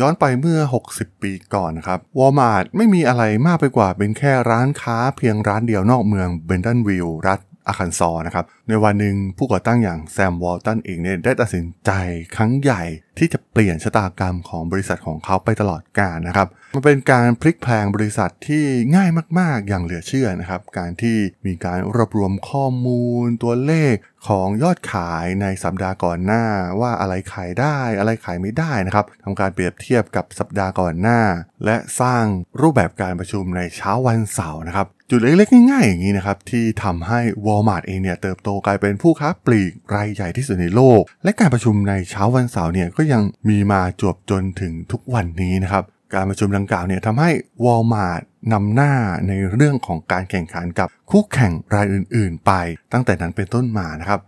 [0.00, 0.60] ย้อนไปเมื่อ
[0.90, 11.90] 60 ปีก่อนครับวอลมาร์ทไม่มีอะไรมากไปกว่าเป็นแค่ร้านค้าเพียงร้านเดียวนอกเมืองเบนตันวิลล์รัฐ อาร์คันซอนะครับ ในวันหนึ่งผู้ก่อตั้งอย่างแซมวอลตันเองเนี่ยได้ตัดสินใจ
[12.36, 12.82] ครั้งใหญ่
[13.18, 18.64] ที่จะเปลี่ยนชะตากรรมของบริษัทของเขาไปตลอดกาลนะครับ มันเป็นการพลิกแพลงบริษัทที่
[18.94, 21.16] ง่ายมาก ๆ อย่างเหลือเชื่อนะครับ การที่
[21.46, 23.94] มีการรวบรวมข้อมูลตัวเลข
[24.28, 26.44] ของยอดขายในสัปดาห์ก่อนหน้า
[26.80, 31.20] ว่าอะไรขายได้อะไรขายไม่ได้นะครับทำการเปรียบเทียบกับสัปดาห์ก่อนหน้า
[31.64, 32.24] และสร้าง
[32.60, 47.30] รูปแบบการประชุมในเช้าวันเสาร์นะครับ จุดเล็กๆง่ายๆอย่างนี้นะครับที่ทำให้ Walmart เองเนี่ยเติบโตกลายเป็นผู้ค้าปลีกรายใหญ่ที่สุดในโลก และการประชุมในเช้าวันเสาร์เนี่ยก็ยังมีมาจวบจนถึงทุกวันนี้นะครับการประชุมดังกล่าวเนี่ยทำให้
[47.64, 48.92] Walmart นำหน้า
[49.28, 52.52] ในเรื่องของการแข่งขันกับคู่แข่งรายอื่นๆ ไป
[52.92, 54.20] ตั้งแต่นั้นเป็นต้นมานะครับ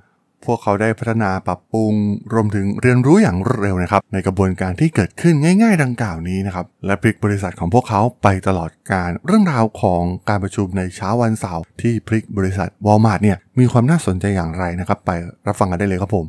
[0.47, 1.93] พวกเขาได้พัฒนาปรับปรุง
[2.33, 15.11] รวมถึงเรียนรู้อย่างรวดเร็วนะครับ ในกระบวนการที่เกิดขึ้นง่ายๆ ดังกล่าวนี้นะครับ และพลิกบริษัทของพวกเขาไปตลอดการเรื่องราวของการประชุมในเช้าวันเสาร์ที่พลิกบริษัทวอลมาร์ทเนี่ยมีความน่าสนใจอย่างไรนะครับ ไป
[15.47, 16.27] รับฟังกันได้เลยครับผม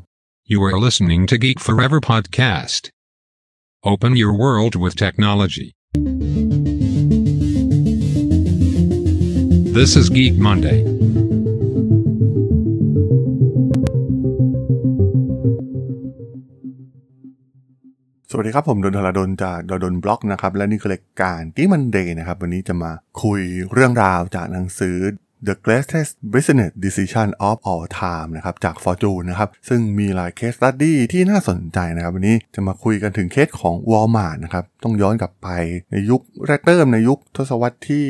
[0.53, 2.81] You are listening to Geek Forever podcast.
[3.83, 5.69] Open your world with technology.
[9.77, 11.34] This is Geek Monday.
[18.31, 22.91] สวัสดีครับ ผมด.ดล จาก ด.ดล็อกนะครับ และนี่คือรายการ Geek Monday นะครับ วันนี้จะมา
[23.23, 23.41] คุย
[23.73, 24.97] เรื่องราวจากหนังสือ
[25.47, 32.13] The Greatest Business Decision of All Time นะครับ จาก Fortune นะครับ ซึ่งมีหลาย case study ที่น่าสนใจนะครับ
[32.15, 35.47] วันนี้จะมาคุยกันถึงเคสของ Walmart นะครับ ต้องย้อนกลับไป
[35.91, 38.07] ในยุคแรกเริ่มในยุคทศวรรษที่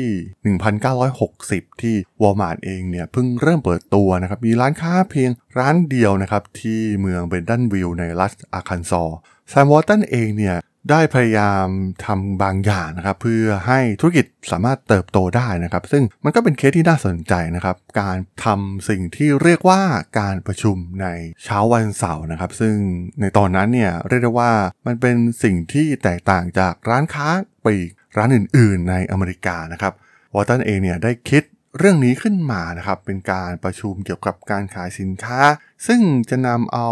[1.14, 9.04] 1960 ที่ Walmart เองเนี่ยเพิ่งเริ่มเปิดตัวนะครับ มีร้านค้าเพียงร้านเดียวนะครับ ที่เมืองเบนตันวิลล์ในรัฐอาร์คันซอ
[9.50, 10.56] แซมวอลตันเองเนี่ย
[10.90, 11.66] ได้พยายาม
[12.04, 19.82] ทำบางอย่างนะครับเพื่อให้ธุรกิจสามารถเติบโตได้นะครับ ซึ่งมันก็เป็นเคสที่น่าสนใจนะครับ การทำสิ่งที่เรียกว่า
[20.20, 21.06] การประชุมใน
[21.44, 22.76] เช้าวันเสาร์นะครับ ซึ่ง
[23.20, 24.52] ในตอนนั้นเนี่ยเรียกได้ว่า
[24.86, 27.28] มันเป็นสิ่งที่แตกต่างจากร้านค้า
[27.64, 29.92] ปลีกร้านอื่น ๆ ในอเมริกานะครับ
[30.34, 31.42] วอตันเองเนี่ยได้คิด
[31.78, 35.40] เรื่องนี้ขึ้นมานะครับเป็นการประชุมเกี่ยวกับการขายสินค้า
[35.86, 36.00] ซึ่ง
[36.30, 36.88] จะนำเอา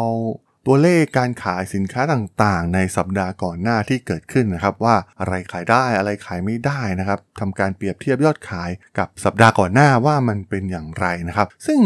[0.67, 11.81] ตัวเลขการขายสินค้าต่างๆ ในสัปดาห์ก่อนหน้าที่เกิดขึ้นนะครับว่าอะไรขายได้อะไรขายไม่ได้นะครับทำการเปรียบเทียบยอดขายกับสัปดาห์ก่อนหน้าว่ามันเป็นอย่างไรนะครับ ซึ่ง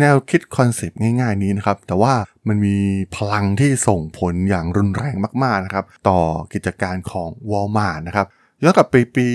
[0.00, 2.14] แนวคิด concept ง่ายๆนี้นะครับ แต่ว่า
[2.48, 2.76] มันมี
[3.16, 6.20] พลังที่ส่งผลอย่างรุนแรงมากๆนะครับ ต่อ
[6.52, 8.26] กิจการของ Walmart นะครับ
[8.62, 9.26] ย้อนกลับไปปี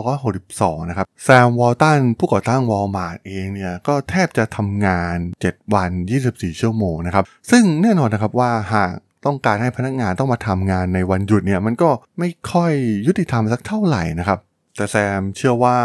[0.00, 5.90] 1962 นะครับ แซมวอลตันผู้ก่อตั้งวอลมาร์ทเองเนี่ย ก็แทบจะทำงาน 7 วัน
[6.26, 8.92] 24 ชั่วโมงนะครับ ซึ่งแน่นอนนะครับว่าหาก
[9.26, 12.72] ต้องการให้พนักงานต้องมาทำงานในวันหยุดเนี่ย มันก็ไม่ค่อย
[13.06, 14.38] ยุติธรรมสักเท่าไหร่นะครับ
[14.76, 15.76] แต่แซมเชื่อว่า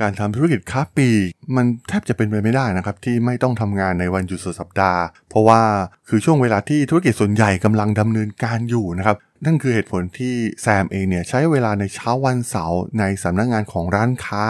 [0.00, 5.62] การทำธุรกิจค้าปลีกมันแทบจะเป็นไปไม่ได้นะครับที่ไม่ต้องทำงานในวันหยุดสุดสัปดาห์ เพราะว่า
[6.08, 14.44] คือช่วงเวลาที่ธุรกิจส่วนใหญ่กำลังดำเนินการอยู่นะครับ นั่นคือเหตุผลที่แซมเองเนี่ยใช้เวลาในเช้าวันเสาร์ในสำนักงงานของร้านค้า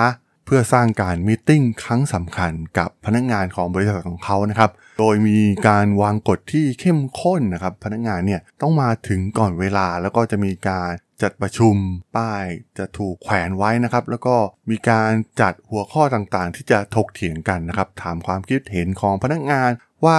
[0.47, 1.51] เพื่อสร้างการมิ팅
[1.85, 5.39] ครั้งสำคัญกับพนักงงานของบริษัทของเขานะครับ โดยมี
[5.69, 10.91] การวางกฎที่เข้มข้นนะครับ พนักงงานเนี่ยต้องมาถึงก่อนเวลาแล้วก็จะมีการ
[11.23, 11.75] จัดประชุม
[12.17, 12.45] ป้าย
[12.79, 14.37] จะถูกแขวนไว้นะครับ แล้วก็
[14.71, 19.71] มีการจัดหัวข้อต่างๆ ที่จะถกเถียงกันนะครับ ถามความคิดเห็นของพนักงาน
[20.05, 20.19] ว่า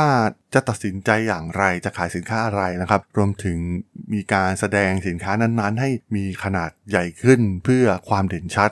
[0.53, 3.57] จะตัดสินใจอย่างไรจะขายสินค้าอะไรนะครับ รวมถึง
[4.13, 8.71] มีการแสดงสินค้านั้นๆ ให้มีขนาดใหญ่ขึ้นเพื่อความเด่นชัด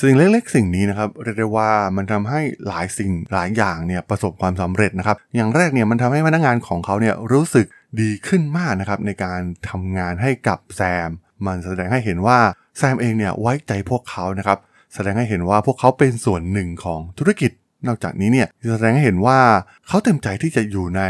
[0.00, 7.66] สิ่งเล็กๆ สิ่งนี้นะครับเรียกได้ว่ามันทำให้หลายสิ่งหลายอย่างเนี่ยประสบความสำเร็จนะครับ อย่างแรกเนี่ยมันทำให้พนักงานของเขาเนี่ยรู้สึก
[8.00, 11.10] ดีขึ้นมากนะครับในการทำงานให้กับแซม
[11.46, 12.38] มันแสดงให้เห็นว่า
[12.78, 14.58] แซมเองเนี่ยไว้ใจพวกเขานะครับ
[14.94, 17.50] แสดงให้เห็นว่าพวกเขาเป็นส่วนหนึ่งของธุรกิจ
[17.86, 19.40] นอกจากนี้เนี่ยแสดงให้เห็นว่า
[19.86, 21.02] เขาเต็มใจที่จะอยู่ใน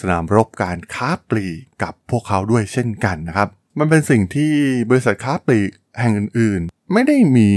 [0.00, 4.52] สนามรบการค้าปลีกกับพวกเขาด้วยเช่นกันนะครับ มันเป็นสิ่งที่
[4.90, 5.70] บริษัทค้าปลีก
[6.00, 7.50] แห่งอื่นๆ ไม่ได้มี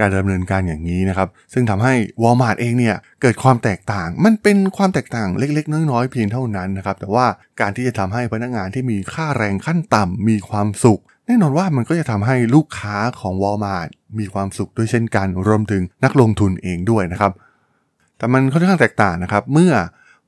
[0.00, 7.26] การดำเนินการอย่างนี้นะครับ ซึ่งทำให้วอลมาร์ทเองเนี่ยเกิดความแตกต่าง มันเป็นความแตกต่างเล็ก ๆ น้อยๆเพียงเท่านั้นนะครับ แต่ว่า
[7.60, 13.88] การที่จะทำให้พนักงานที่มีค่าแรงขั้นต่ำมีความสุข แน่นอนว่ามันก็จะทำให้ลูกค้าของวอลมาร์ท
[14.18, 17.32] มีความสุขด้วยเช่นกัน รวมถึงนักลงทุนเองด้วยนะครับ
[18.20, 19.72] แต่มันค่อนข้างแตกต่างนะครับ เมื่อ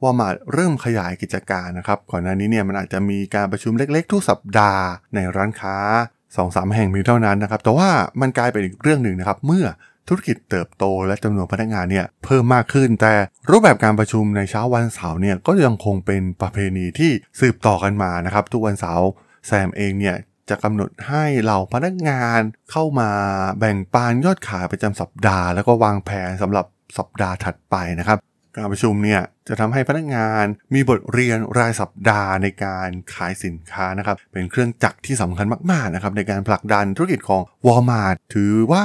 [0.03, 4.85] วอลมาร์ทเริ่มขยายกิจการนะครับ ก่อนหน้านี้เนี่ยมันอาจจะมีการประชุมเล็กๆ ทุกสัปดาห์
[5.15, 5.77] ในร้านค้า
[6.17, 7.89] 2อสแห่งมีเท่านั้นนะครับ แต่ว่า
[8.21, 9.67] มันกลายเป็นอีกเรื่องหนึ่งนะครับ เมื่อ
[10.09, 13.15] ธุรกิจเติบโตและจำนวนพนักงานเนี่ยเพิ่มมากขึ้น แต่
[13.51, 19.09] รูปแบบการประชุมในเช้าวันเสาร์เนี่ยก็ยังคงเป็นประเพณีที่สืบต่อกันมานะครับ ทุกวันเสาร์
[19.47, 20.17] แซมเองเนี่ย
[20.51, 22.41] จะกำหนดให้เหล่าพนักงาน
[22.71, 23.11] เข้ามา
[23.59, 26.67] แบ่งปันยอดขายประจำสัปดาห์ แล้วก็วางแผนสำหรับ
[26.97, 28.19] สัปดาห์ถัดไปนะครับ
[28.57, 30.45] การประชุมเนี่ยจะทำให้พนักงาน
[30.75, 38.85] มีบทเรียนรายสัปดาห์ในการขายสินค้านะครับ เป็นเครื่องจักรที่สำคัญมากๆนะครับในการผลักดันธุรกิจของ Walmart ถือว่า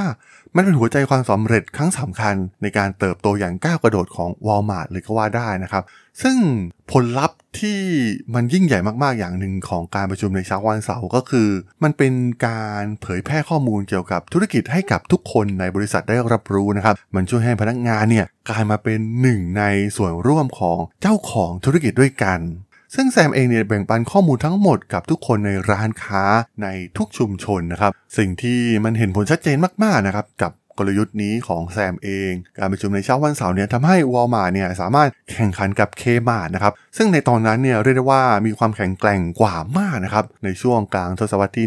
[0.55, 5.83] มันเป็นหัวใจความสำเร็จครั้งสำคัญในการเติบโตอย่างก้าวกระโดดของ Walmart เลยก็ว่าได้นะครับ
[6.21, 6.37] ซึ่ง
[6.91, 7.79] ผลลัพธ์ที่
[8.33, 11.49] มันยิ่งใหญ่มากๆอย่างหนึ่งของการประชุมในเช้าวันเสาร์ก็คือ
[11.83, 12.13] มันเป็น
[12.47, 19.63] การเผยแพร่ข้อมูลเกี่ยวกับธุรกิจให้กับทุกคนในบริษัทได้รับรู้นะครับ มันช่วยให้พนักงานเนี่ยกลายมาเป็นหนึ่งใน
[19.97, 22.39] ส่วนร่วมของเจ้าของธุรกิจด้วยกัน
[22.95, 26.23] ซึ่งแซมเองเนี่ยแบ่งปันข้อมูลทั้งหมดกับทุกคนในร้านค้า
[26.63, 26.67] ใน
[26.97, 41.65] ทุกชุมชนนะครับ สิ่งที่มันเห็นผลชัดเจนมากๆนะครับกับกลยุทธ์นี้ของแซมเอง การประชุมในเช้าวันเสาร์เนี่ยทำให้วอลมาร์เนี่ยสามารถแข่งขันกับ Kmart นะครับ ซึ่งในตอนนั้นเนี่ยเรียกได้ว่ามีความแข็งแกร่งกว่ามากนะครับ ในช่วงกลางทศวรรษที่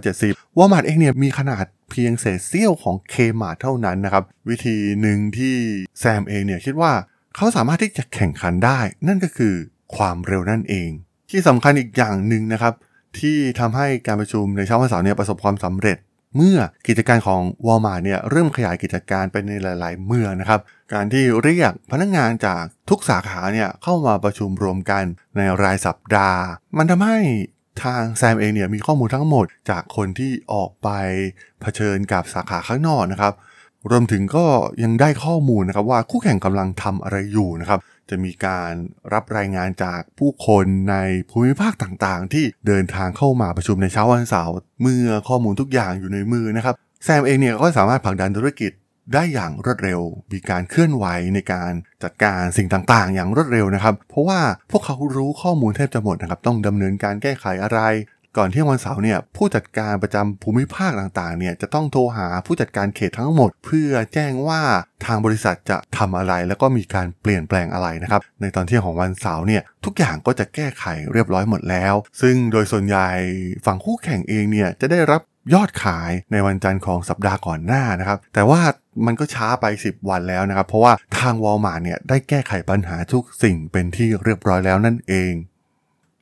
[0.00, 5.54] 1970 วอลมาร์เองเนี่ยมีขนาดเพียงเศษเสี้ยวของ Kmart เท่านั้นนะครับ วิธีหนึ่งที่
[6.00, 6.92] แซมเองเนี่ยคิดว่า
[7.36, 8.78] เขาสามารถที่จะแข่งขันได้
[9.08, 9.54] นั่นก็คือ
[9.96, 10.90] ความเร็วนั่นเอง
[11.30, 12.74] ที่สำคัญอีกอย่างหนึ่งนะครับ
[13.18, 15.98] ที่ทำให้การประชุมในเช้าวันเสาร์เนี่ยประสบความสำเร็จ
[16.36, 20.60] เมื่อกิจการของ Walmart เนี่ยเริ่มขยายกิจการไปในหลาย ๆ เมืองนะครับ
[20.92, 25.04] การที่เรียกพนักงงานจากทุกสาขาเนี่ยเข้ามาประชุมรวมกัน
[25.36, 26.40] ในรายสัปดาห์
[26.78, 27.18] มันทำให้
[27.82, 30.88] ทางแซมเองเนี่ยมีข้อมูลทั้งหมดจากคนที่ออกไป
[31.60, 33.32] เผชิญกับสาขาข้างนอกนะครับ
[33.90, 34.46] รวมถึงก็
[34.82, 37.80] ยังได้ข้อมูลนะครับว่าคู่แข่งกำลังทำอะไรอยู่นะครับ
[38.10, 38.72] จะมีการ
[39.12, 40.96] รับรายงานจากผู้คนใน
[41.30, 46.74] ภูมิภาคต่างๆ ที่เดินทางเข้ามาประชุมในเช้าวันเสาร์เมื่อข้อมูลทุกอย่างอยู่ในมือนะครับ
[47.04, 48.72] แซมเองเนี่ยก็สามารถผลักดันธุรกิจ
[49.14, 50.00] ได้อย่างรวดเร็ว
[50.32, 51.72] มีการเคลื่อนไหวในการ
[52.02, 54.40] จัดการสิ่งต่างๆ อย่างรวดเร็วนะครับ เพราะว่า
[54.70, 57.80] พวกเขารู้ข้อมูลแทบจะหมดนะครับ ต้องดำเนินการแก้ไขอะไร
[58.36, 64.60] ก่อนเที่ยวันเสาร์เนี่ยผู้จัดการประจำภูมิภาคต่างๆเนี่ยจะต้องโทรหาผู้จัดการเขตทั้งหมด เพื่อแจ้งว่า
[65.04, 73.08] ทางบริษัทจะทำอะไรแล้วก็มีการเปลี่ยนแปลงอะไรนะครับในตอนเที่ยงของวันเสาร์เนี่ยทุกอย่างก็จะแก้ไขเรียบร้อยหมดแล้ว ซึ่งโดยส่วนใหญ่
[73.66, 75.20] ฝั่งคู่แข่งเองเนี่ยจะได้รับ
[75.54, 78.60] ยอดขายในวันจันทร์ของสัปดาห์ก่อนหน้านะครับ แต่ว่า
[79.06, 85.32] มันก็ช้าไป 10 วันแล้วนะครับ เพราะว่าทางวอลมาร์เนี่ยได้แก้ไขปัญหาทุกสิ่งเป็นที่เรียบร้อยแล้วนั่นเอง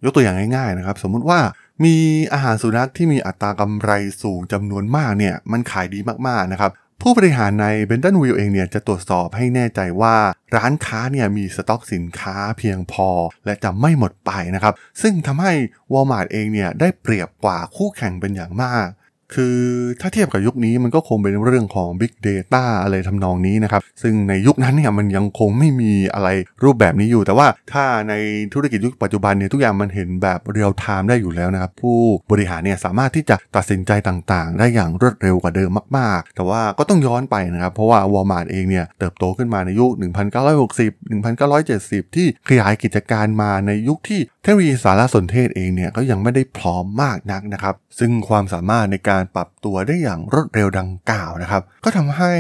[0.05, 1.40] ยกตัวอย่างง่ายๆนะครับ สมมุติว่า
[1.85, 1.97] มี
[2.32, 3.91] อาหารสุนัขที่มีอัตรากำไร
[4.23, 5.99] สูงจำนวนมากเนี่ยมันขายดี
[6.29, 6.71] มากๆนะครับ
[7.03, 10.17] ผู้บริหารในเบนตันวิลเองเนี่ยจะตรวจสอบให้แน่ใจว่า
[10.56, 13.09] ร้านค้าเนี่ยมีสต็อกสินค้าเพียงพอ
[13.44, 15.53] และจะไม่หมดไปนะครับ ซึ่งทำให้
[15.93, 18.87] วอล mart เองเนี่ยได้เปรียบกว่าคู่แข่งเป็นอย่างมาก
[19.35, 19.59] คือ
[20.00, 26.29] ถ้าเทียบกับยุคนี้มันก็คงเป็นเรื่องของ Big Data อะไรทำนองนี้นะครับ ซึ่งในยุคนั้นเนี่ยมันยังคงไม่มีอะไร
[26.65, 28.15] รูปแบบนี้อยู่ แต่ว่าถ้าใน
[28.55, 31.99] ธุรกิจยุคปัจจุบันเนี่ยทุกอย่างมันเห็นแบบเรียลไทม์ได้อยู่แล้วนะครับ ผู้
[32.31, 39.91] บริหารเนี่ยสามารถที่จะตัดสินใจต่างๆ ได้อย่างรวดเร็วกว่าเดิมมากๆ แต่ว่าก็ต้องย้อนไปนะครับ เพราะว่า Walmart เองเนี่ยเติบโตขึ้นมาในยุค
[40.55, 52.32] 1960 1970 ที่ขยายกิจการมาในยุคที่เทคโนโลยีสารสนเทศเองเนี่ยก็ยังไม่ได้พร้อมมากนักนะครับซึ่งความสามารถในการปรับตัวได้อย่างรวดเร็วดังกล่าวนะครับ ก็ทำให้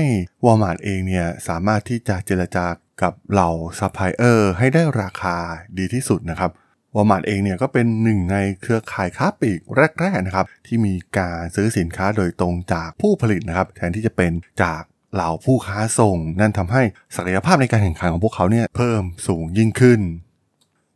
[0.44, 2.66] Walmart เองเนี่ยสามารถที่จะเจรจา
[3.02, 5.36] กับเหล่าซัพพลายเออร์ให้ได้ราคา
[5.78, 6.50] ดีที่สุดนะครับ
[6.94, 9.60] วอลมาร์ทเองเนี่ยก็เป็นหนึ่งในเครือข่ายค้าปลีก
[10.00, 14.82] แรกๆนะครับ ที่มีการซื้อสินค้าโดยตรงจากผู้ผลิตนะครับ แทนที่จะเป็นจาก
[15.14, 16.82] เหล่าผู้ค้าส่ง นั่นทำให้
[17.16, 20.00] ศักยภาพในการแข่งขันของพวกเขาเนี่ยเพิ่มสูงยิ่งขึ้น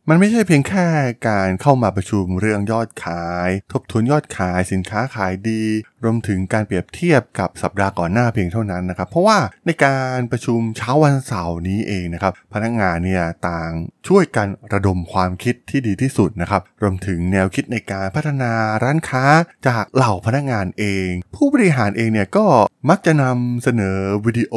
[0.09, 0.87] มันไม่ใช่เพียงแค่
[1.27, 5.63] การเข้ามาประชุมเรื่องยอดขาย ทบทวนยอดขายสินค้าขายดี
[6.03, 13.71] รวมถึงการเปรียบเทียบกับสัปดาห์ก่อนหน้าเพียงเท่านั้นนะครับ เพราะว่าในการประชุมเช้าวันเสาร์นี้เองนะครับ พนักงานเนี่ยต่าง
[14.07, 18.51] ช่วยกันระดมความคิดที่ดีที่สุดนะครับ รวมถึงแนวคิดในการพัฒนา
[18.83, 19.25] ร้านค้า
[19.67, 22.45] จากเหล่าพนักงานเอง ผู้บริหารเองเนี่ยก็
[22.89, 24.55] มักจะนำเสนอวิดีโอ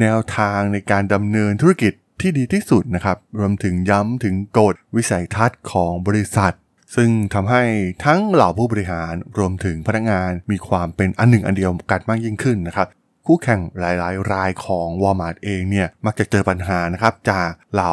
[0.00, 6.54] แนวทางในการดำเนินธุรกิจ ที่ดีที่สุดนะครับ รวมถึงย้ำถึงกฎวิสัยทัศน์ของบริษัท
[6.96, 7.62] ซึ่งทำให้
[8.04, 12.88] ทั้งเหล่าผู้บริหารรวมถึงพนักงานมีความเป็นอันหนึ่งอันเดียวกันมากยิ่งขึ้นนะครับ
[13.26, 17.92] คู่แข่งหลายๆ รายของ Walmart เองเนี่ยมักจะเจอปัญหานะครับจากเหล่า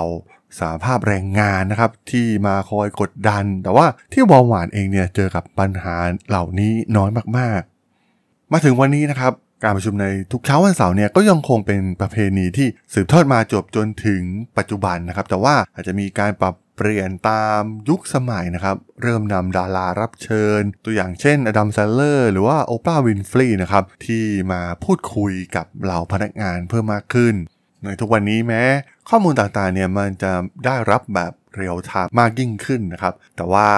[0.60, 5.96] สหภาพแรงงานนะครับที่มาคอยกดดัน แต่ว่าที่ Walmart เองเนี่ยเจอกับปัญหา
[6.28, 14.22] เหล่านี้น้อยมากๆ มาถึงวันนี้นะครับ การประชุมในทุกเช้าวันเสาร์เนี่ยก็ยังคงเป็นประเพณีที่สืบทอดมาจบจนถึง
[14.58, 27.36] ปัจจุบันนะครับ แต่ว่าอาจจะมีการปรับเปลี่ยนตามยุคสมัยนะครับ เริ่มนำดารารับเชิญ ตัวอย่างเช่นอดัมแซนด์เลอร์หรือว่าโอปราห์วินฟรีย์นะครับ ที่มาพูดคุยกับเหล่าพนักงานเพิ่มมากขึ้น
[27.84, 28.64] ในทุกวันนี้แม้
[29.10, 30.32] ข้อมูลต่างๆเนี่ยมันจะ
[30.66, 33.70] ได้รับแบบเรียลไทม์มากยิ่งขึ้นนะครับ แต่ว่า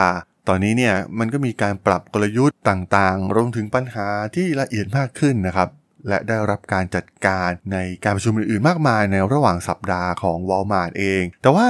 [0.47, 5.69] ตอนนี้เนี่ยมันก็มีการปรับกลยุทธ์ต่างๆ รวมถึงปัญหาที่ละเอียดมากขึ้นนะครับ
[6.09, 11.67] และได้รับการจัดการในการประชุมอื่นๆ มากมายในระหว่างสัปดาห์ของ Walmart เอง แต่ว่า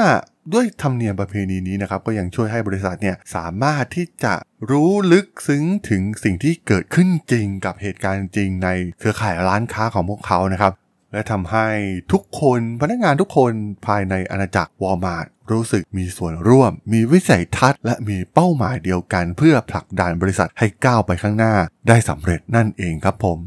[0.54, 4.34] ด้วยธรรมเนียมประเพณีนี้นะครับ ก็ยังช่วยให้บริษัทเนี่ยสามารถที่จะ
[4.70, 10.74] รู้ลึกซึ้งถึงสิ่งที่เกิดขึ้นจริงกับเหตุการณ์จริงในเครือข่ายร้านค้าของพวกเขานะครับ
[11.14, 11.68] และทำให้
[12.12, 13.52] ทุกคนพนักงานทุกคน
[13.88, 21.54] ภายในอาณาจักรวอลมาร์ทรู้สึกมีส่วนร่วม มีวิสัยทัศน์ และมีเป้าหมายเดียวกันเพื่อผลักดันบริษัทให้ก้าวไปข้างหน้า
[21.88, 23.38] ได้สำเร็จนั่นเองครับผม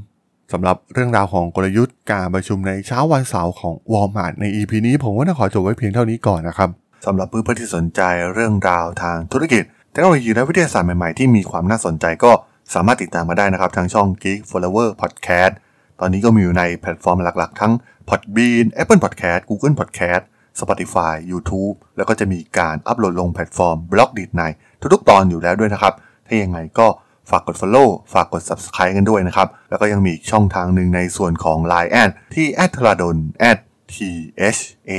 [0.53, 6.71] สำหรับเรื่องราวของกลยุทธ์การประชุมในเช้าวันเสาร์ของวอลมาร์ทใน EP นี้ผมว่าจะขอจบไว้เพียงเท่านี้ก่อนนะครับ
[7.07, 8.01] สำหรับเพื่อนๆที่สนใจ
[8.35, 12.33] เรื่องราวทางธุรกิจเทคโนโลยีและวิทยาศาสตร์ใหม่ๆที่มีความน่าสนใจก็
[12.75, 15.53] สามารถติดตามมาได้นะครับทางช่อง Geek Forever Podcast
[16.01, 17.73] ตอนนี้ก็มีอยู่ในแพลตฟอร์มหลักๆ ทั้ง
[18.09, 20.23] Podbean Apple Podcast Google Podcast
[20.61, 24.43] Spotify YouTube แล้วก็จะมีการอัปโหลดลงแพลตฟอร์ม Blockdit ใน
[24.95, 25.95] ทุกๆ ตอนอยู่แล้วด้วยนะครับ
[26.27, 26.87] ถ้ายังไงก็
[27.31, 33.17] ฝากกด Follow ฝากกด Subscribe กันด้วยนะครับ แล้วก็ยังมีช่องทางหนึ่งในส่วนของ Line แอดที่ a t r a d o n
[33.93, 33.97] t
[34.57, 34.59] h
[34.91, 34.93] a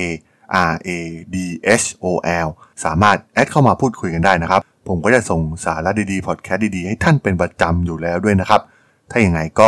[0.70, 0.90] r a
[1.34, 1.36] d
[1.84, 2.06] h o
[2.46, 2.48] l
[2.86, 8.62] สามารถแอดเข้ามาพูดคุยกันได้นะครับ ผมก็จะส่งสาระดีๆ พอดแคสต์ดีๆ ให้ท่านเป็นประจำอยู่แล้วด้วยนะครับ
[9.12, 9.68] ถ้าอย่างไงก็